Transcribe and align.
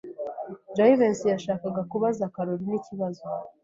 Jivency 0.75 1.27
yashakaga 1.33 1.81
kubaza 1.91 2.31
Kalorina 2.35 2.75
ikibazo. 2.81 3.21